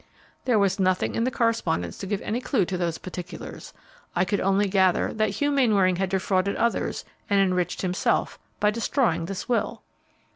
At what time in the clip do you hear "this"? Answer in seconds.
9.25-9.47